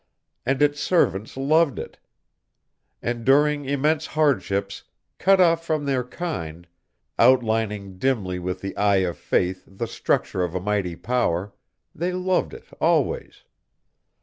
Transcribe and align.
And 0.47 0.63
its 0.63 0.79
servants 0.79 1.37
loved 1.37 1.77
it. 1.77 1.99
Enduring 3.03 3.65
immense 3.65 4.07
hardships, 4.07 4.83
cut 5.19 5.39
off 5.39 5.63
from 5.63 5.85
their 5.85 6.03
kind, 6.03 6.65
outlining 7.19 7.99
dimly 7.99 8.39
with 8.39 8.61
the 8.61 8.75
eye 8.77 9.05
of 9.07 9.15
faith 9.15 9.63
the 9.67 9.85
structure 9.85 10.41
of 10.43 10.55
a 10.55 10.59
mighty 10.59 10.95
power, 10.95 11.53
they 11.93 12.13
loved 12.13 12.55
it 12.55 12.65
always. 12.81 13.43